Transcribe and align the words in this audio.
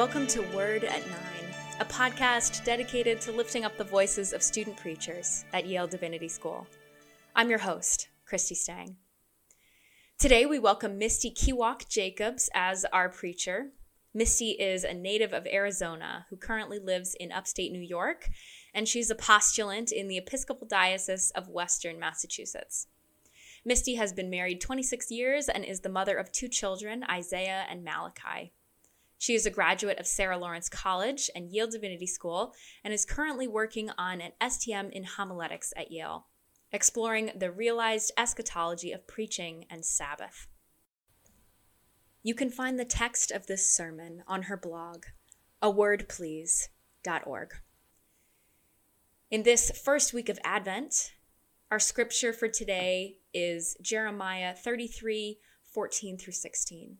Welcome 0.00 0.26
to 0.28 0.40
Word 0.56 0.84
at 0.84 1.06
Nine, 1.06 1.54
a 1.78 1.84
podcast 1.84 2.64
dedicated 2.64 3.20
to 3.20 3.32
lifting 3.32 3.66
up 3.66 3.76
the 3.76 3.84
voices 3.84 4.32
of 4.32 4.42
student 4.42 4.78
preachers 4.78 5.44
at 5.52 5.66
Yale 5.66 5.86
Divinity 5.86 6.26
School. 6.26 6.66
I'm 7.36 7.50
your 7.50 7.58
host, 7.58 8.08
Christy 8.24 8.54
Stang. 8.54 8.96
Today 10.18 10.46
we 10.46 10.58
welcome 10.58 10.96
Misty 10.96 11.30
Kiwak 11.30 11.86
Jacobs 11.90 12.48
as 12.54 12.86
our 12.94 13.10
preacher. 13.10 13.72
Misty 14.14 14.52
is 14.52 14.84
a 14.84 14.94
native 14.94 15.34
of 15.34 15.46
Arizona 15.46 16.24
who 16.30 16.36
currently 16.38 16.78
lives 16.78 17.14
in 17.20 17.30
upstate 17.30 17.70
New 17.70 17.82
York, 17.82 18.30
and 18.72 18.88
she's 18.88 19.10
a 19.10 19.14
postulant 19.14 19.92
in 19.92 20.08
the 20.08 20.16
Episcopal 20.16 20.66
Diocese 20.66 21.30
of 21.32 21.50
Western 21.50 21.98
Massachusetts. 21.98 22.86
Misty 23.66 23.96
has 23.96 24.14
been 24.14 24.30
married 24.30 24.62
26 24.62 25.10
years 25.10 25.50
and 25.50 25.62
is 25.62 25.80
the 25.80 25.90
mother 25.90 26.16
of 26.16 26.32
two 26.32 26.48
children, 26.48 27.04
Isaiah 27.04 27.66
and 27.68 27.84
Malachi. 27.84 28.54
She 29.20 29.34
is 29.34 29.44
a 29.44 29.50
graduate 29.50 30.00
of 30.00 30.06
Sarah 30.06 30.38
Lawrence 30.38 30.70
College 30.70 31.28
and 31.36 31.52
Yale 31.52 31.66
Divinity 31.66 32.06
School 32.06 32.54
and 32.82 32.94
is 32.94 33.04
currently 33.04 33.46
working 33.46 33.90
on 33.98 34.22
an 34.22 34.32
STM 34.40 34.90
in 34.92 35.04
homiletics 35.04 35.74
at 35.76 35.92
Yale, 35.92 36.28
exploring 36.72 37.32
the 37.36 37.50
realized 37.50 38.12
eschatology 38.16 38.92
of 38.92 39.06
preaching 39.06 39.66
and 39.68 39.84
Sabbath. 39.84 40.46
You 42.22 42.34
can 42.34 42.48
find 42.48 42.78
the 42.78 42.86
text 42.86 43.30
of 43.30 43.46
this 43.46 43.70
sermon 43.70 44.22
on 44.26 44.44
her 44.44 44.56
blog, 44.56 45.04
awordplease.org. 45.62 47.50
In 49.30 49.42
this 49.42 49.70
first 49.84 50.14
week 50.14 50.30
of 50.30 50.38
Advent, 50.44 51.12
our 51.70 51.78
scripture 51.78 52.32
for 52.32 52.48
today 52.48 53.18
is 53.34 53.76
Jeremiah 53.82 54.54
33 54.54 55.40
14 55.62 56.16
through 56.16 56.32
16. 56.32 56.96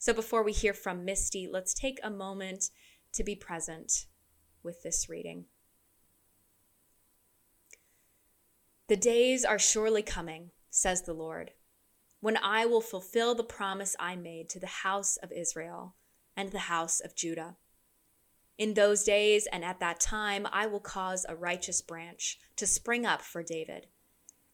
So 0.00 0.14
before 0.14 0.42
we 0.42 0.52
hear 0.52 0.72
from 0.72 1.04
Misty, 1.04 1.46
let's 1.46 1.74
take 1.74 2.00
a 2.02 2.08
moment 2.08 2.70
to 3.12 3.22
be 3.22 3.36
present 3.36 4.06
with 4.62 4.82
this 4.82 5.10
reading. 5.10 5.44
The 8.88 8.96
days 8.96 9.44
are 9.44 9.58
surely 9.58 10.00
coming, 10.00 10.52
says 10.70 11.02
the 11.02 11.12
Lord, 11.12 11.50
when 12.20 12.38
I 12.38 12.64
will 12.64 12.80
fulfill 12.80 13.34
the 13.34 13.44
promise 13.44 13.94
I 14.00 14.16
made 14.16 14.48
to 14.48 14.58
the 14.58 14.66
house 14.66 15.18
of 15.18 15.32
Israel 15.32 15.96
and 16.34 16.50
the 16.50 16.60
house 16.60 17.00
of 17.00 17.14
Judah. 17.14 17.58
In 18.56 18.72
those 18.72 19.04
days 19.04 19.46
and 19.52 19.62
at 19.62 19.80
that 19.80 20.00
time, 20.00 20.46
I 20.50 20.66
will 20.66 20.80
cause 20.80 21.26
a 21.28 21.36
righteous 21.36 21.82
branch 21.82 22.38
to 22.56 22.66
spring 22.66 23.04
up 23.04 23.20
for 23.20 23.42
David, 23.42 23.88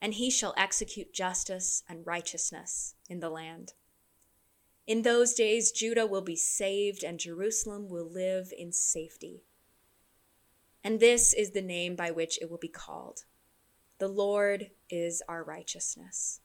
and 0.03 0.14
he 0.14 0.28
shall 0.28 0.55
execute 0.56 1.14
justice 1.14 1.84
and 1.88 2.05
righteousness 2.05 2.97
in 3.08 3.20
the 3.20 3.31
land. 3.31 3.75
In 4.86 5.02
those 5.02 5.34
days, 5.34 5.72
Judah 5.72 6.06
will 6.06 6.22
be 6.22 6.36
saved 6.36 7.02
and 7.02 7.18
Jerusalem 7.18 7.88
will 7.88 8.08
live 8.08 8.52
in 8.56 8.72
safety. 8.72 9.42
And 10.84 11.00
this 11.00 11.34
is 11.34 11.50
the 11.50 11.62
name 11.62 11.96
by 11.96 12.12
which 12.12 12.38
it 12.40 12.48
will 12.48 12.58
be 12.58 12.68
called 12.68 13.24
The 13.98 14.06
Lord 14.06 14.70
is 14.88 15.22
our 15.28 15.42
righteousness. 15.42 16.40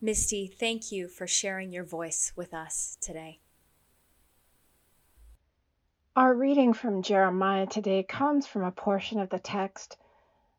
Misty, 0.00 0.46
thank 0.46 0.92
you 0.92 1.08
for 1.08 1.26
sharing 1.26 1.72
your 1.72 1.82
voice 1.82 2.32
with 2.36 2.54
us 2.54 2.96
today. 3.00 3.40
Our 6.14 6.34
reading 6.34 6.72
from 6.72 7.02
Jeremiah 7.02 7.66
today 7.66 8.04
comes 8.04 8.46
from 8.46 8.62
a 8.62 8.70
portion 8.70 9.18
of 9.18 9.30
the 9.30 9.38
text 9.40 9.96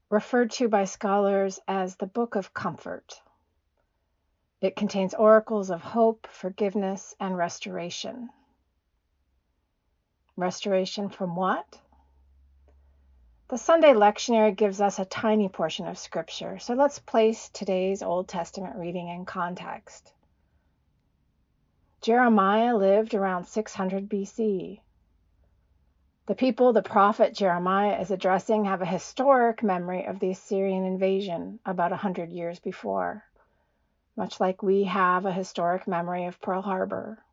referred 0.10 0.52
to 0.52 0.68
by 0.68 0.84
scholars 0.84 1.60
as 1.68 1.96
the 1.96 2.06
Book 2.08 2.36
of 2.36 2.54
Comfort. 2.54 3.22
It 4.60 4.76
contains 4.76 5.14
oracles 5.14 5.70
of 5.70 5.82
hope, 5.82 6.26
forgiveness, 6.26 7.16
and 7.20 7.38
restoration. 7.38 8.30
Restoration 10.36 11.10
from 11.10 11.36
what? 11.36 11.80
The 13.50 13.60
Sunday 13.60 13.94
lectionary 13.94 14.56
gives 14.56 14.82
us 14.82 14.98
a 14.98 15.06
tiny 15.06 15.48
portion 15.48 15.88
of 15.88 16.00
Scripture, 16.00 16.58
so 16.58 16.74
let's 16.74 16.98
place 16.98 17.50
today's 17.50 18.02
Old 18.02 18.28
Testament 18.28 18.78
reading 18.78 19.10
in 19.10 19.26
context. 19.26 20.12
Jeremiah 22.02 22.76
lived 22.76 23.14
around 23.14 23.46
600 23.46 24.10
BC. 24.10 24.82
The 26.26 26.36
people 26.36 26.74
the 26.74 26.82
prophet 26.82 27.36
Jeremiah 27.36 28.02
is 28.02 28.10
addressing 28.10 28.66
have 28.66 28.82
a 28.82 28.86
historic 28.86 29.62
memory 29.62 30.06
of 30.06 30.20
the 30.20 30.32
Assyrian 30.32 30.84
invasion 30.84 31.60
about 31.64 31.92
a 31.92 31.98
hundred 31.98 32.32
years 32.32 32.60
before 32.60 33.24
much 34.18 34.40
like 34.40 34.64
we 34.64 34.84
have 34.84 35.26
a 35.26 35.32
historic 35.32 35.88
memory 35.88 36.26
of 36.26 36.42
Pearl 36.42 36.64
Harbor. 36.64 37.24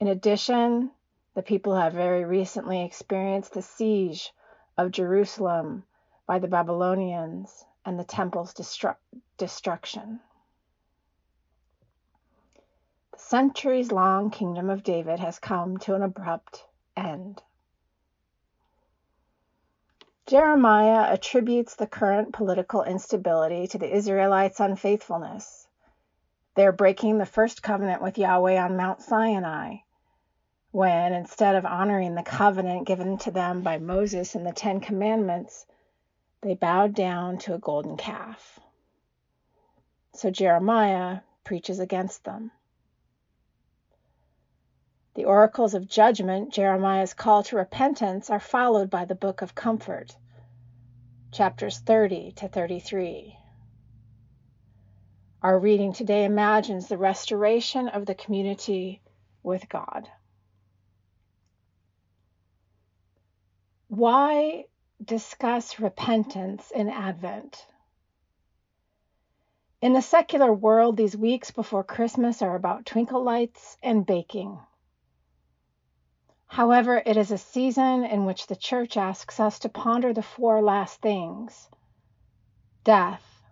In 0.00 0.06
addition, 0.06 0.92
the 1.34 1.42
people 1.42 1.74
have 1.74 1.92
very 1.92 2.24
recently 2.24 2.84
experienced 2.84 3.52
the 3.52 3.62
siege 3.62 4.32
of 4.78 4.92
Jerusalem 4.92 5.84
by 6.26 6.38
the 6.38 6.48
Babylonians 6.48 7.64
and 7.84 7.98
the 7.98 8.04
temple's 8.04 8.54
destru- 8.54 8.96
destruction. 9.36 10.20
The 13.12 13.18
centuries 13.18 13.92
long 13.92 14.30
kingdom 14.30 14.70
of 14.70 14.84
David 14.84 15.18
has 15.20 15.38
come 15.38 15.78
to 15.78 15.94
an 15.94 16.02
abrupt 16.02 16.64
end. 16.96 17.42
Jeremiah 20.34 21.12
attributes 21.12 21.76
the 21.76 21.86
current 21.86 22.32
political 22.32 22.82
instability 22.82 23.68
to 23.68 23.78
the 23.78 23.94
Israelites' 23.94 24.58
unfaithfulness. 24.58 25.68
They're 26.56 26.72
breaking 26.72 27.18
the 27.18 27.24
first 27.24 27.62
covenant 27.62 28.02
with 28.02 28.18
Yahweh 28.18 28.60
on 28.60 28.76
Mount 28.76 29.00
Sinai, 29.00 29.76
when 30.72 31.12
instead 31.12 31.54
of 31.54 31.64
honoring 31.64 32.16
the 32.16 32.24
covenant 32.24 32.84
given 32.84 33.16
to 33.18 33.30
them 33.30 33.62
by 33.62 33.78
Moses 33.78 34.34
in 34.34 34.42
the 34.42 34.50
Ten 34.50 34.80
Commandments, 34.80 35.66
they 36.40 36.56
bowed 36.56 36.94
down 36.96 37.38
to 37.38 37.54
a 37.54 37.58
golden 37.60 37.96
calf. 37.96 38.58
So 40.14 40.32
Jeremiah 40.32 41.20
preaches 41.44 41.78
against 41.78 42.24
them. 42.24 42.50
The 45.14 45.26
oracles 45.26 45.74
of 45.74 45.86
judgment, 45.86 46.52
Jeremiah's 46.52 47.14
call 47.14 47.44
to 47.44 47.56
repentance, 47.56 48.30
are 48.30 48.40
followed 48.40 48.90
by 48.90 49.04
the 49.04 49.14
book 49.14 49.40
of 49.40 49.54
comfort, 49.54 50.16
chapters 51.34 51.78
30 51.80 52.32
to 52.36 52.46
33. 52.46 53.36
Our 55.42 55.58
reading 55.58 55.92
today 55.92 56.24
imagines 56.24 56.86
the 56.86 56.96
restoration 56.96 57.88
of 57.88 58.06
the 58.06 58.14
community 58.14 59.02
with 59.42 59.68
God. 59.68 60.08
Why 63.88 64.66
discuss 65.04 65.80
repentance 65.80 66.70
in 66.70 66.88
Advent? 66.88 67.66
In 69.82 69.92
the 69.92 70.02
secular 70.02 70.52
world, 70.52 70.96
these 70.96 71.16
weeks 71.16 71.50
before 71.50 71.82
Christmas 71.82 72.42
are 72.42 72.54
about 72.54 72.86
twinkle 72.86 73.24
lights 73.24 73.76
and 73.82 74.06
baking. 74.06 74.58
However, 76.46 77.02
it 77.04 77.16
is 77.16 77.30
a 77.30 77.38
season 77.38 78.04
in 78.04 78.26
which 78.26 78.46
the 78.46 78.56
church 78.56 78.96
asks 78.96 79.40
us 79.40 79.58
to 79.60 79.68
ponder 79.68 80.12
the 80.12 80.22
four 80.22 80.62
last 80.62 81.00
things 81.00 81.68
death, 82.84 83.42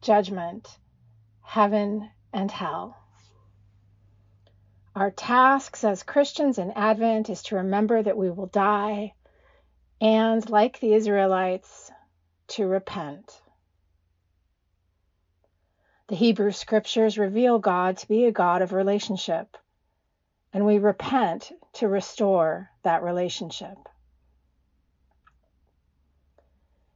judgment, 0.00 0.78
heaven, 1.42 2.10
and 2.32 2.50
hell. 2.50 2.96
Our 4.94 5.10
tasks 5.10 5.84
as 5.84 6.02
Christians 6.02 6.58
in 6.58 6.72
Advent 6.72 7.30
is 7.30 7.42
to 7.44 7.56
remember 7.56 8.02
that 8.02 8.16
we 8.16 8.30
will 8.30 8.46
die 8.46 9.14
and, 10.00 10.48
like 10.48 10.80
the 10.80 10.94
Israelites, 10.94 11.90
to 12.48 12.66
repent. 12.66 13.40
The 16.08 16.16
Hebrew 16.16 16.52
scriptures 16.52 17.18
reveal 17.18 17.58
God 17.58 17.98
to 17.98 18.08
be 18.08 18.24
a 18.24 18.32
God 18.32 18.62
of 18.62 18.72
relationship 18.72 19.56
and 20.52 20.64
we 20.64 20.78
repent 20.78 21.52
to 21.74 21.88
restore 21.88 22.70
that 22.82 23.02
relationship. 23.02 23.76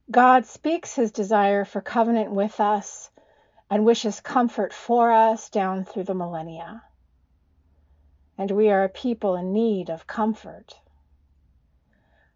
God 0.09 0.45
speaks 0.45 0.95
his 0.95 1.11
desire 1.11 1.65
for 1.65 1.81
covenant 1.81 2.31
with 2.31 2.59
us 2.59 3.09
and 3.69 3.85
wishes 3.85 4.19
comfort 4.19 4.73
for 4.73 5.11
us 5.11 5.49
down 5.49 5.85
through 5.85 6.03
the 6.03 6.13
millennia. 6.13 6.83
And 8.37 8.51
we 8.51 8.69
are 8.69 8.83
a 8.83 8.89
people 8.89 9.35
in 9.35 9.53
need 9.53 9.89
of 9.89 10.07
comfort. 10.07 10.79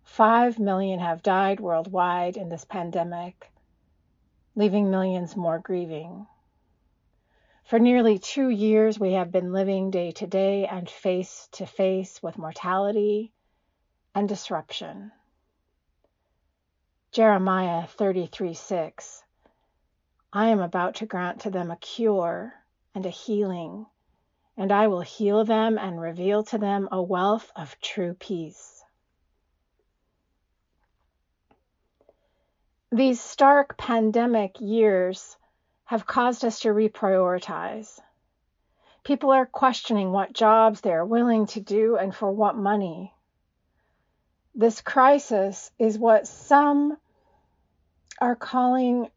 Five 0.04 0.58
million 0.58 1.00
have 1.00 1.22
died 1.22 1.60
worldwide 1.60 2.38
in 2.38 2.50
this 2.50 2.66
pandemic, 2.66 3.52
leaving 4.56 4.90
millions 4.90 5.36
more 5.36 5.60
grieving. 5.60 6.26
For 7.68 7.80
nearly 7.80 8.18
two 8.18 8.48
years, 8.48 8.98
we 8.98 9.12
have 9.14 9.30
been 9.30 9.52
living 9.52 9.92
day 9.92 10.12
to 10.12 10.26
day 10.26 10.66
and 10.66 10.90
face 10.90 11.50
to 11.52 11.66
face 11.66 12.24
with 12.24 12.38
mortality 12.38 13.34
and 14.16 14.30
disruption. 14.30 15.12
Jeremiah 17.12 17.86
33 17.86 18.54
6. 18.54 19.24
I 20.32 20.48
am 20.48 20.62
about 20.62 20.96
to 20.96 21.06
grant 21.06 21.42
to 21.42 21.50
them 21.50 21.70
a 21.70 21.76
cure 21.76 22.54
and 22.96 23.06
a 23.06 23.10
healing 23.10 23.86
and 24.56 24.72
I 24.72 24.88
will 24.88 25.02
heal 25.02 25.44
them 25.44 25.78
and 25.78 26.00
reveal 26.00 26.44
to 26.46 26.58
them 26.58 26.88
a 26.90 27.02
wealth 27.02 27.52
of 27.54 27.80
true 27.82 28.14
peace. 28.14 28.82
These 32.94 33.20
stark 33.20 33.78
pandemic 33.78 34.56
years 34.62 35.36
have 35.88 36.06
caused 36.06 36.44
us 36.44 36.60
to 36.60 36.68
reprioritize. 36.68 38.00
People 39.06 39.32
are 39.32 39.46
questioning 39.46 40.12
what 40.12 40.34
jobs 40.34 40.82
they 40.82 40.92
are 40.92 41.06
willing 41.06 41.46
to 41.48 41.62
do 41.62 41.96
and 41.96 42.14
for 42.14 42.30
what 42.30 42.58
money. 42.58 43.14
This 44.54 44.82
crisis 44.82 45.72
is 45.80 45.98
what 45.98 46.28
some 46.28 46.98
are 48.20 48.36
calling 48.36 49.10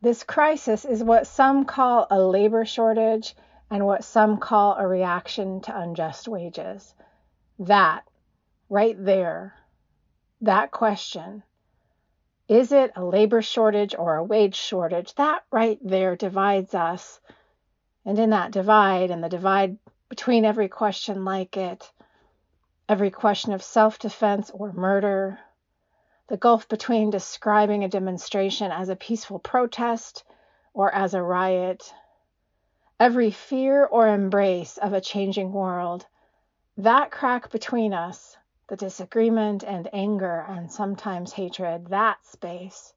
This 0.00 0.22
crisis 0.22 0.84
is 0.84 1.02
what 1.02 1.26
some 1.26 1.64
call 1.64 2.06
a 2.08 2.20
labor 2.20 2.64
shortage 2.64 3.34
and 3.68 3.84
what 3.84 4.04
some 4.04 4.38
call 4.38 4.76
a 4.76 4.86
reaction 4.86 5.60
to 5.62 5.76
unjust 5.76 6.28
wages. 6.28 6.94
That, 7.58 8.04
right 8.68 8.96
there, 8.96 9.56
that 10.42 10.70
question, 10.70 11.42
is 12.48 12.70
it 12.70 12.92
a 12.94 13.04
labor 13.04 13.42
shortage 13.42 13.94
or 13.98 14.16
a 14.16 14.24
wage 14.24 14.54
shortage? 14.54 15.14
That 15.14 15.44
right 15.50 15.78
there 15.82 16.14
divides 16.14 16.74
us. 16.74 17.20
And 18.04 18.18
in 18.18 18.30
that 18.30 18.52
divide, 18.52 19.10
and 19.10 19.22
the 19.22 19.28
divide 19.28 19.78
between 20.08 20.44
every 20.44 20.68
question 20.68 21.24
like 21.24 21.56
it, 21.56 21.90
every 22.88 23.10
question 23.10 23.52
of 23.52 23.62
self 23.62 23.98
defense 23.98 24.50
or 24.54 24.72
murder, 24.72 25.40
the 26.28 26.36
gulf 26.36 26.68
between 26.68 27.10
describing 27.10 27.82
a 27.82 27.88
demonstration 27.88 28.70
as 28.70 28.88
a 28.88 28.96
peaceful 28.96 29.40
protest 29.40 30.22
or 30.72 30.94
as 30.94 31.14
a 31.14 31.22
riot, 31.22 31.92
every 33.00 33.30
fear 33.30 33.84
or 33.84 34.06
embrace 34.06 34.76
of 34.78 34.92
a 34.92 35.00
changing 35.00 35.52
world, 35.52 36.06
that 36.76 37.10
crack 37.10 37.50
between 37.50 37.92
us, 37.92 38.36
the 38.68 38.76
disagreement 38.76 39.62
and 39.62 39.88
anger 39.92 40.44
and 40.48 40.72
sometimes 40.72 41.32
hatred, 41.32 41.88
that 41.88 42.24
space 42.26 42.92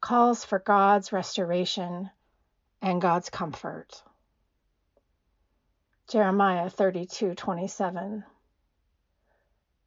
calls 0.00 0.44
for 0.44 0.58
God's 0.58 1.12
restoration 1.12 2.10
and 2.82 3.00
God's 3.00 3.30
comfort. 3.30 4.02
Jeremiah 6.08 6.68
32:27 6.68 8.24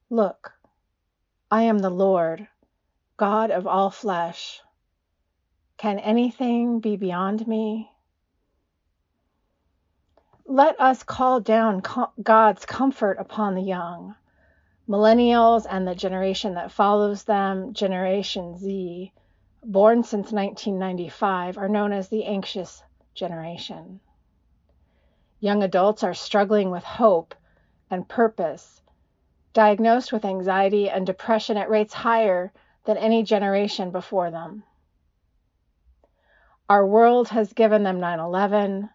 Look, 0.09 0.53
I 1.51 1.63
am 1.63 1.79
the 1.79 1.89
Lord, 1.89 2.47
God 3.17 3.51
of 3.51 3.67
all 3.67 3.89
flesh. 3.89 4.61
Can 5.77 5.99
anything 5.99 6.79
be 6.79 6.95
beyond 6.95 7.45
me? 7.45 7.91
Let 10.45 10.79
us 10.79 11.03
call 11.03 11.41
down 11.41 11.81
God's 12.21 12.65
comfort 12.65 13.17
upon 13.19 13.55
the 13.55 13.61
young. 13.61 14.15
Millennials 14.87 15.65
and 15.69 15.87
the 15.87 15.95
generation 15.95 16.55
that 16.55 16.71
follows 16.71 17.23
them, 17.23 17.73
Generation 17.73 18.57
Z, 18.57 19.13
born 19.63 20.03
since 20.03 20.31
1995, 20.31 21.57
are 21.57 21.69
known 21.69 21.93
as 21.93 22.09
the 22.09 22.25
anxious 22.25 22.83
generation. 23.15 24.01
Young 25.39 25.63
adults 25.63 26.03
are 26.03 26.13
struggling 26.13 26.69
with 26.69 26.83
hope 26.83 27.33
and 27.89 28.09
purpose, 28.09 28.81
diagnosed 29.53 30.11
with 30.11 30.25
anxiety 30.25 30.89
and 30.89 31.05
depression 31.05 31.55
at 31.55 31.69
rates 31.69 31.93
higher 31.93 32.51
than 32.83 32.97
any 32.97 33.23
generation 33.23 33.91
before 33.91 34.31
them. 34.31 34.63
Our 36.69 36.85
world 36.85 37.29
has 37.29 37.53
given 37.53 37.83
them 37.83 38.01
9 38.01 38.19
11, 38.19 38.89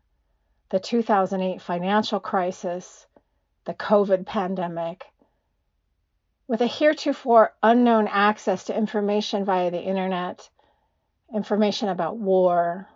the 0.69 0.81
2008 0.81 1.63
financial 1.63 2.21
crisis, 2.21 3.07
the 3.65 3.75
COVID 3.75 4.27
pandemic. 4.27 5.07
With 6.49 6.63
a 6.63 6.67
heretofore 6.67 7.53
unknown 7.63 8.09
access 8.09 8.65
to 8.65 8.75
information 8.75 9.45
via 9.45 9.71
the 9.71 9.83
internet, 9.83 10.49
information 11.35 11.91
about 11.91 12.17
war, 12.17 12.89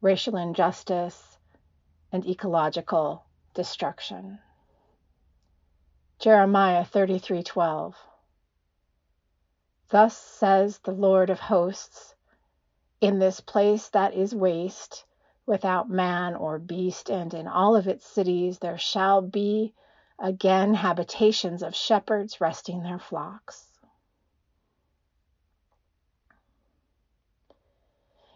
racial 0.00 0.36
injustice, 0.36 1.38
and 2.10 2.26
ecological 2.26 3.22
destruction. 3.54 4.40
Jeremiah 6.18 6.84
33:12 6.84 7.94
Thus 9.90 10.16
says 10.16 10.78
the 10.78 10.90
Lord 10.90 11.30
of 11.30 11.38
hosts, 11.38 12.16
in 13.00 13.20
this 13.20 13.38
place 13.40 13.88
that 13.90 14.14
is 14.14 14.34
waste, 14.34 15.04
without 15.46 15.88
man 15.88 16.34
or 16.34 16.58
beast, 16.58 17.08
and 17.08 17.32
in 17.34 17.46
all 17.46 17.76
of 17.76 17.86
its 17.86 18.04
cities 18.04 18.58
there 18.58 18.78
shall 18.78 19.22
be 19.22 19.74
again 20.18 20.74
habitations 20.74 21.62
of 21.62 21.74
shepherds 21.74 22.40
resting 22.40 22.82
their 22.82 22.98
flocks. 22.98 23.66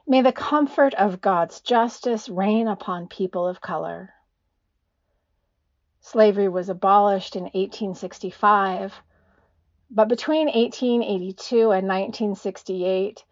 May 0.07 0.23
the 0.23 0.33
comfort 0.33 0.95
of 0.95 1.21
God's 1.21 1.61
justice 1.61 2.29
reign 2.29 2.69
upon 2.69 3.09
people 3.09 3.47
of 3.47 3.61
color. 3.61 4.15
Slavery 6.01 6.49
was 6.49 6.69
abolished 6.69 7.37
in 7.37 7.45
1865 7.45 9.01
but 9.95 10.09
between 10.09 10.47
1882 10.47 11.71
and 11.71 11.87
1968, 11.87 13.27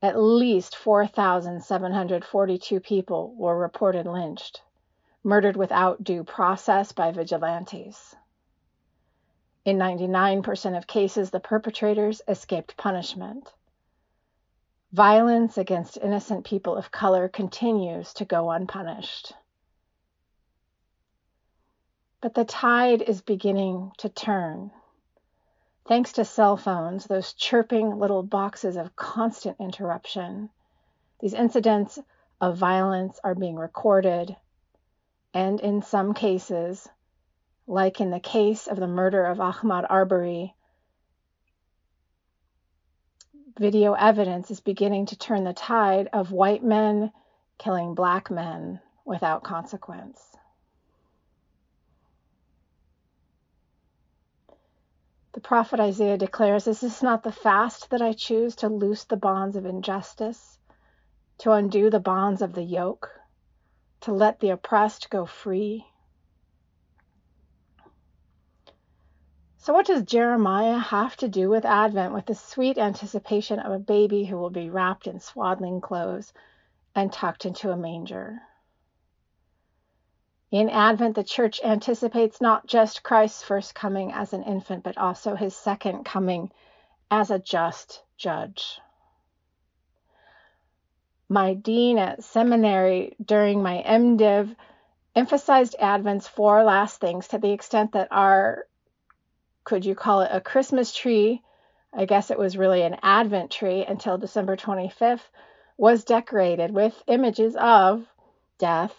at 0.00 0.18
least 0.18 0.74
4,742 0.74 2.80
people 2.80 3.34
were 3.36 3.58
reported 3.58 4.06
lynched, 4.06 4.62
murdered 5.26 5.56
without 5.56 6.04
due 6.04 6.22
process 6.22 6.92
by 6.92 7.10
vigilantes. 7.10 8.14
In 9.64 9.76
99% 9.76 10.76
of 10.78 10.86
cases, 10.86 11.30
the 11.30 11.40
perpetrators 11.40 12.22
escaped 12.28 12.76
punishment. 12.76 13.52
Violence 14.92 15.58
against 15.58 15.98
innocent 15.98 16.46
people 16.46 16.76
of 16.76 16.92
color 16.92 17.28
continues 17.28 18.14
to 18.14 18.24
go 18.24 18.52
unpunished. 18.52 19.32
But 22.20 22.34
the 22.34 22.44
tide 22.44 23.02
is 23.02 23.20
beginning 23.20 23.90
to 23.98 24.08
turn. 24.08 24.70
Thanks 25.88 26.12
to 26.12 26.24
cell 26.24 26.56
phones, 26.56 27.06
those 27.06 27.32
chirping 27.32 27.98
little 27.98 28.22
boxes 28.22 28.76
of 28.76 28.94
constant 28.94 29.56
interruption, 29.58 30.50
these 31.18 31.34
incidents 31.34 31.98
of 32.40 32.56
violence 32.56 33.18
are 33.24 33.34
being 33.34 33.56
recorded, 33.56 34.36
and 35.34 35.60
in 35.60 35.82
some 35.82 36.14
cases, 36.14 36.88
like 37.66 38.00
in 38.00 38.10
the 38.10 38.20
case 38.20 38.66
of 38.66 38.78
the 38.78 38.86
murder 38.86 39.24
of 39.24 39.38
Ahmaud 39.38 39.86
Arbery, 39.88 40.54
video 43.58 43.94
evidence 43.94 44.50
is 44.50 44.60
beginning 44.60 45.06
to 45.06 45.18
turn 45.18 45.44
the 45.44 45.52
tide 45.52 46.08
of 46.12 46.32
white 46.32 46.62
men 46.62 47.12
killing 47.58 47.94
black 47.94 48.30
men 48.30 48.80
without 49.04 49.42
consequence. 49.42 50.36
The 55.32 55.40
prophet 55.40 55.80
Isaiah 55.80 56.16
declares, 56.16 56.66
Is 56.66 56.80
this 56.80 57.02
not 57.02 57.22
the 57.22 57.30
fast 57.30 57.90
that 57.90 58.00
I 58.00 58.14
choose 58.14 58.56
to 58.56 58.68
loose 58.68 59.04
the 59.04 59.18
bonds 59.18 59.54
of 59.56 59.66
injustice, 59.66 60.58
to 61.38 61.52
undo 61.52 61.90
the 61.90 62.00
bonds 62.00 62.40
of 62.40 62.54
the 62.54 62.62
yoke, 62.62 63.10
to 64.06 64.12
let 64.12 64.38
the 64.38 64.50
oppressed 64.50 65.10
go 65.10 65.26
free? 65.26 65.84
So, 69.58 69.72
what 69.72 69.86
does 69.86 70.04
Jeremiah 70.04 70.78
have 70.78 71.16
to 71.16 71.28
do 71.28 71.50
with 71.50 71.64
Advent, 71.64 72.14
with 72.14 72.24
the 72.26 72.36
sweet 72.36 72.78
anticipation 72.78 73.58
of 73.58 73.72
a 73.72 73.80
baby 73.80 74.24
who 74.24 74.36
will 74.36 74.50
be 74.50 74.70
wrapped 74.70 75.08
in 75.08 75.18
swaddling 75.18 75.80
clothes 75.80 76.32
and 76.94 77.12
tucked 77.12 77.46
into 77.46 77.72
a 77.72 77.76
manger? 77.76 78.40
In 80.52 80.70
Advent, 80.70 81.16
the 81.16 81.24
church 81.24 81.60
anticipates 81.64 82.40
not 82.40 82.64
just 82.64 83.02
Christ's 83.02 83.42
first 83.42 83.74
coming 83.74 84.12
as 84.12 84.32
an 84.32 84.44
infant, 84.44 84.84
but 84.84 84.96
also 84.96 85.34
his 85.34 85.56
second 85.56 86.04
coming 86.04 86.52
as 87.10 87.32
a 87.32 87.40
just 87.40 88.04
judge. 88.16 88.80
My 91.28 91.54
dean 91.54 91.98
at 91.98 92.22
seminary 92.22 93.16
during 93.24 93.60
my 93.62 93.82
MDiv 93.84 94.54
emphasized 95.16 95.74
Advent's 95.78 96.28
four 96.28 96.62
last 96.62 97.00
things 97.00 97.26
to 97.28 97.38
the 97.38 97.50
extent 97.50 97.92
that 97.92 98.08
our, 98.12 98.66
could 99.64 99.84
you 99.84 99.96
call 99.96 100.20
it 100.20 100.30
a 100.30 100.40
Christmas 100.40 100.94
tree? 100.94 101.42
I 101.92 102.04
guess 102.04 102.30
it 102.30 102.38
was 102.38 102.56
really 102.56 102.82
an 102.82 102.98
Advent 103.02 103.50
tree 103.50 103.84
until 103.84 104.18
December 104.18 104.56
25th, 104.56 105.28
was 105.76 106.04
decorated 106.04 106.70
with 106.70 107.02
images 107.08 107.56
of 107.56 108.06
death, 108.58 108.94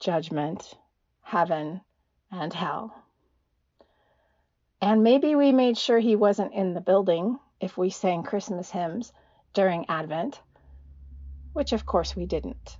judgment, 0.00 0.74
heaven, 1.22 1.82
and 2.30 2.52
hell. 2.54 2.94
And 4.80 5.02
maybe 5.02 5.34
we 5.34 5.52
made 5.52 5.76
sure 5.76 5.98
he 5.98 6.16
wasn't 6.16 6.54
in 6.54 6.72
the 6.72 6.80
building 6.80 7.38
if 7.60 7.76
we 7.76 7.90
sang 7.90 8.22
Christmas 8.22 8.70
hymns 8.70 9.12
during 9.52 9.84
Advent, 9.88 10.40
which 11.52 11.72
of 11.72 11.86
course 11.86 12.14
we 12.14 12.26
didn't. 12.26 12.76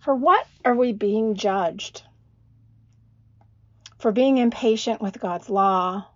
For 0.00 0.14
what 0.14 0.46
are 0.64 0.74
we 0.74 0.92
being 0.92 1.34
judged? 1.34 2.02
For 3.98 4.12
being 4.12 4.38
impatient 4.38 5.00
with 5.00 5.20
God's 5.20 5.50
law 5.50 6.06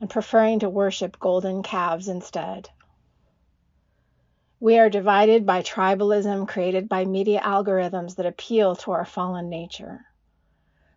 and 0.00 0.10
preferring 0.10 0.60
to 0.60 0.68
worship 0.68 1.18
golden 1.18 1.62
calves 1.62 2.08
instead. 2.08 2.68
We 4.60 4.78
are 4.78 4.90
divided 4.90 5.46
by 5.46 5.62
tribalism 5.62 6.48
created 6.48 6.88
by 6.88 7.04
media 7.04 7.40
algorithms 7.40 8.16
that 8.16 8.26
appeal 8.26 8.74
to 8.76 8.90
our 8.90 9.04
fallen 9.04 9.48
nature. 9.48 10.04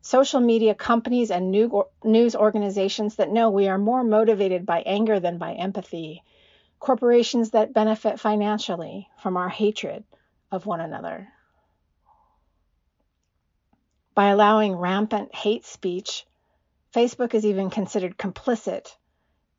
Social 0.02 0.40
media 0.40 0.74
companies 0.74 1.30
and 1.30 1.52
news 2.04 2.36
organizations 2.36 3.18
that 3.18 3.30
know 3.32 3.52
we 3.52 3.68
are 3.68 3.78
more 3.78 4.04
motivated 4.04 4.66
by 4.66 4.82
anger 4.82 5.20
than 5.20 5.38
by 5.38 5.54
empathy. 5.54 6.24
Corporations 6.82 7.52
that 7.52 7.74
benefit 7.74 8.20
financially 8.20 9.08
from 9.22 9.38
our 9.38 9.50
hatred 9.50 10.04
of 10.52 10.66
one 10.66 10.82
another. 10.82 11.28
By 14.16 14.30
allowing 14.30 14.76
rampant 14.76 15.34
hate 15.36 15.64
speech, 15.64 16.26
Facebook 16.92 17.36
is 17.36 17.46
even 17.46 17.70
considered 17.70 18.18
complicit 18.18 18.88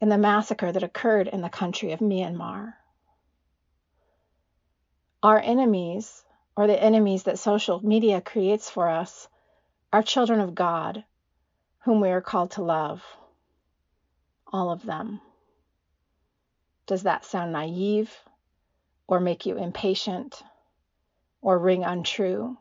in 0.01 0.09
the 0.09 0.19
massacre 0.19 0.73
that 0.73 0.83
occurred 0.83 1.29
in 1.29 1.43
the 1.43 1.49
country 1.49 1.93
of 1.93 2.01
Myanmar. 2.01 2.75
Our 5.23 5.39
enemies, 5.39 6.25
or 6.57 6.67
the 6.67 6.83
enemies 6.83 7.23
that 7.23 7.39
social 7.39 7.79
media 7.87 8.21
creates 8.21 8.69
for 8.69 8.89
us, 8.89 9.29
are 9.93 10.03
children 10.03 10.41
of 10.41 10.57
God, 10.57 11.05
whom 11.85 12.01
we 12.01 12.11
are 12.11 12.21
called 12.21 12.51
to 12.53 12.65
love. 12.65 13.01
All 14.53 14.73
of 14.73 14.83
them. 14.85 15.21
Does 16.87 17.05
that 17.05 17.25
sound 17.25 17.53
naive, 17.53 18.13
or 19.07 19.21
make 19.21 19.47
you 19.47 19.57
impatient, 19.57 20.43
or 21.41 21.59
ring 21.59 21.85
untrue? 21.85 22.59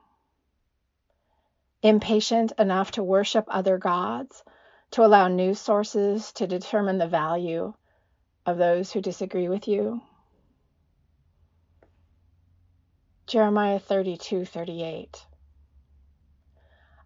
Impatient 1.82 2.52
enough 2.60 2.92
to 2.92 3.04
worship 3.04 3.46
other 3.48 3.78
gods, 3.78 4.44
to 4.92 5.04
allow 5.04 5.28
news 5.28 5.60
sources 5.60 6.32
to 6.34 6.46
determine 6.46 6.98
the 6.98 7.08
value 7.08 7.74
of 8.46 8.58
those 8.58 8.92
who 8.92 9.02
disagree 9.02 9.50
with 9.50 9.68
you? 9.68 10.02
Jeremiah 13.26 13.80
32 13.80 14.46
38. 14.46 15.26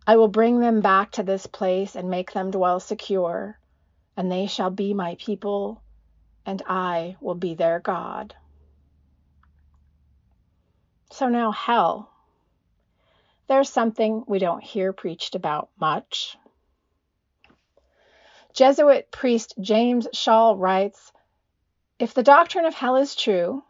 I 0.07 0.17
will 0.17 0.27
bring 0.27 0.59
them 0.59 0.81
back 0.81 1.11
to 1.13 1.23
this 1.23 1.47
place 1.47 1.95
and 1.95 2.09
make 2.09 2.31
them 2.31 2.51
dwell 2.51 2.79
secure, 2.79 3.59
and 4.17 4.31
they 4.31 4.47
shall 4.47 4.69
be 4.69 4.93
my 4.93 5.15
people, 5.19 5.81
and 6.45 6.61
I 6.67 7.15
will 7.19 7.35
be 7.35 7.55
their 7.55 7.79
God. 7.79 8.35
So 11.11 11.29
now, 11.29 11.51
hell. 11.51 12.11
There's 13.47 13.69
something 13.69 14.23
we 14.27 14.39
don't 14.39 14.63
hear 14.63 14.91
preached 14.91 15.35
about 15.35 15.69
much. 15.79 16.37
Jesuit 18.53 19.11
priest 19.11 19.53
James 19.59 20.07
Schall 20.13 20.55
writes 20.55 21.11
If 21.99 22.13
the 22.13 22.23
doctrine 22.23 22.65
of 22.65 22.73
hell 22.73 22.95
is 22.95 23.15
true, 23.15 23.63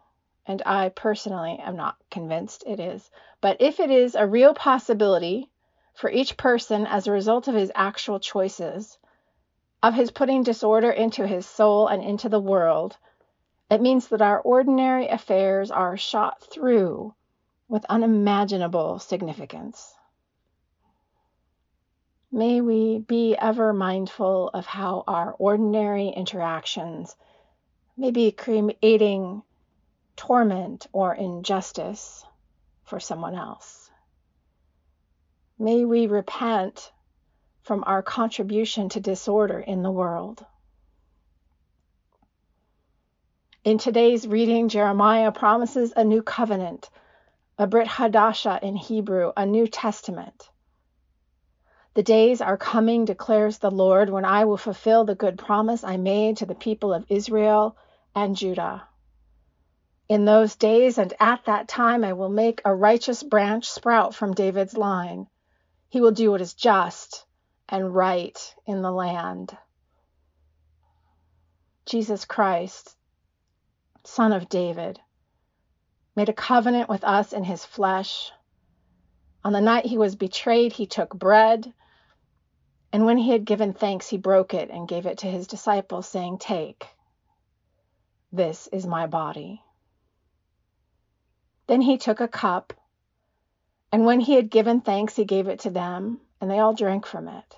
and 0.45 0.61
I 0.65 0.89
personally 0.89 1.59
am 1.59 1.75
not 1.75 1.97
convinced 2.11 2.63
it 2.67 2.79
is. 2.79 3.09
But 3.41 3.57
if 3.59 3.79
it 3.79 3.89
is 3.89 4.15
a 4.15 4.27
real 4.27 4.53
possibility 4.53 5.49
for 5.95 6.09
each 6.09 6.37
person 6.37 6.85
as 6.85 7.07
a 7.07 7.11
result 7.11 7.47
of 7.47 7.55
his 7.55 7.71
actual 7.73 8.19
choices, 8.19 8.97
of 9.85 9.93
his 9.93 10.09
putting 10.09 10.41
disorder 10.41 10.89
into 10.89 11.27
his 11.27 11.45
soul 11.45 11.87
and 11.87 12.03
into 12.03 12.27
the 12.27 12.39
world, 12.39 12.97
it 13.69 13.79
means 13.79 14.07
that 14.07 14.21
our 14.21 14.41
ordinary 14.41 15.07
affairs 15.07 15.69
are 15.69 15.95
shot 15.95 16.41
through 16.41 17.13
with 17.67 17.85
unimaginable 17.87 18.97
significance. 18.97 19.93
May 22.31 22.61
we 22.61 22.97
be 22.97 23.35
ever 23.35 23.73
mindful 23.73 24.49
of 24.55 24.65
how 24.65 25.03
our 25.07 25.33
ordinary 25.33 26.07
interactions 26.07 27.15
may 27.95 28.09
be 28.09 28.31
creating 28.31 29.43
torment 30.15 30.87
or 30.93 31.13
injustice 31.13 32.25
for 32.85 32.99
someone 32.99 33.35
else. 33.35 33.91
May 35.59 35.85
we 35.85 36.07
repent 36.07 36.91
from 37.65 37.83
our 37.87 38.03
contribution 38.03 38.89
to 38.89 38.99
disorder 38.99 39.59
in 39.59 39.81
the 39.81 39.89
world. 39.91 40.45
In 43.63 43.79
today's 43.79 44.27
reading, 44.27 44.69
Jeremiah 44.69 45.31
promises 45.31 45.91
a 45.95 46.03
new 46.03 46.21
covenant, 46.21 46.91
a 47.57 47.65
Brit 47.65 47.87
Hadasha 47.87 48.61
in 48.61 48.75
Hebrew, 48.75 49.31
a 49.35 49.47
New 49.47 49.65
Testament. 49.65 50.47
The 51.95 52.03
days 52.03 52.39
are 52.39 52.55
coming, 52.55 53.03
declares 53.03 53.57
the 53.57 53.71
Lord, 53.71 54.11
when 54.11 54.25
I 54.25 54.45
will 54.45 54.57
fulfill 54.57 55.03
the 55.03 55.15
good 55.15 55.39
promise 55.39 55.83
I 55.83 55.97
made 55.97 56.37
to 56.37 56.45
the 56.45 56.53
people 56.53 56.93
of 56.93 57.07
Israel 57.09 57.77
and 58.13 58.35
Judah. 58.35 58.87
In 60.07 60.25
those 60.25 60.55
days 60.55 60.99
and 60.99 61.11
at 61.19 61.45
that 61.45 61.67
time 61.67 62.03
I 62.03 62.13
will 62.13 62.29
make 62.29 62.61
a 62.63 62.75
righteous 62.75 63.23
branch 63.23 63.67
sprout 63.67 64.13
from 64.13 64.35
David's 64.35 64.77
line. 64.77 65.25
He 65.89 65.99
will 65.99 66.11
do 66.11 66.29
what 66.29 66.41
is 66.41 66.53
just 66.53 67.25
and 67.69 67.93
right 67.93 68.55
in 68.65 68.81
the 68.81 68.91
land. 68.91 69.57
Jesus 71.85 72.25
Christ, 72.25 72.95
Son 74.03 74.33
of 74.33 74.49
David, 74.49 74.99
made 76.15 76.29
a 76.29 76.33
covenant 76.33 76.89
with 76.89 77.03
us 77.03 77.33
in 77.33 77.43
his 77.43 77.65
flesh. 77.65 78.31
On 79.43 79.53
the 79.53 79.61
night 79.61 79.85
he 79.85 79.97
was 79.97 80.15
betrayed, 80.15 80.73
he 80.73 80.87
took 80.87 81.13
bread, 81.13 81.71
and 82.91 83.05
when 83.05 83.17
he 83.17 83.31
had 83.31 83.45
given 83.45 83.73
thanks, 83.73 84.07
he 84.07 84.17
broke 84.17 84.53
it 84.53 84.69
and 84.69 84.87
gave 84.87 85.05
it 85.05 85.19
to 85.19 85.27
his 85.27 85.47
disciples, 85.47 86.07
saying, 86.07 86.37
Take, 86.39 86.87
this 88.31 88.67
is 88.67 88.87
my 88.87 89.05
body. 89.07 89.61
Then 91.67 91.81
he 91.81 91.97
took 91.97 92.21
a 92.21 92.27
cup, 92.27 92.73
and 93.91 94.05
when 94.05 94.19
he 94.19 94.33
had 94.35 94.49
given 94.49 94.81
thanks, 94.81 95.15
he 95.15 95.25
gave 95.25 95.47
it 95.47 95.61
to 95.61 95.69
them, 95.69 96.21
and 96.39 96.49
they 96.49 96.59
all 96.59 96.73
drank 96.73 97.05
from 97.05 97.27
it. 97.27 97.57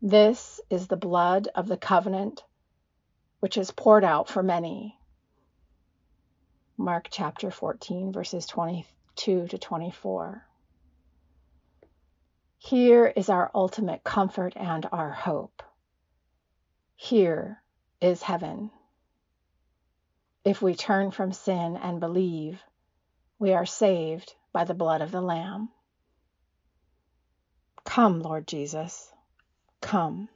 This 0.00 0.60
is 0.70 0.86
the 0.86 0.96
blood 0.96 1.48
of 1.54 1.66
the 1.66 1.76
covenant, 1.76 2.44
which 3.40 3.56
is 3.56 3.70
poured 3.70 4.04
out 4.04 4.28
for 4.28 4.42
many. 4.42 4.98
Mark 6.76 7.08
chapter 7.10 7.50
14, 7.50 8.12
verses 8.12 8.46
22 8.46 9.48
to 9.48 9.58
24. 9.58 10.46
Here 12.58 13.06
is 13.06 13.28
our 13.28 13.50
ultimate 13.54 14.04
comfort 14.04 14.52
and 14.56 14.86
our 14.92 15.10
hope. 15.10 15.62
Here 16.94 17.62
is 18.00 18.22
heaven. 18.22 18.70
If 20.44 20.62
we 20.62 20.74
turn 20.74 21.10
from 21.10 21.32
sin 21.32 21.76
and 21.76 22.00
believe, 22.00 22.62
we 23.38 23.52
are 23.52 23.66
saved 23.66 24.34
by 24.52 24.64
the 24.64 24.74
blood 24.74 25.00
of 25.02 25.10
the 25.10 25.20
Lamb. 25.20 25.70
Come, 27.88 28.20
Lord 28.20 28.46
Jesus, 28.46 29.14
come. 29.80 30.28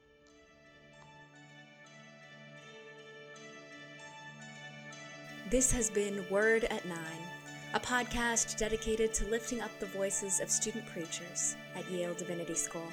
This 5.51 5.71
has 5.71 5.91
been 5.91 6.25
Word 6.31 6.65
at 6.65 6.87
Nine, 6.87 6.99
a 7.75 7.79
podcast 7.79 8.57
dedicated 8.57 9.13
to 9.13 9.27
lifting 9.27 9.61
up 9.61 9.71
the 9.81 9.87
voices 9.87 10.41
of 10.41 10.51
student 10.51 10.87
preachers 10.87 11.55
at 11.77 11.89
Yale 11.91 12.15
Divinity 12.15 12.55
School. 12.55 12.89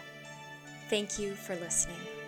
Thank 0.90 1.18
you 1.18 1.36
for 1.36 1.56
listening. 1.56 2.19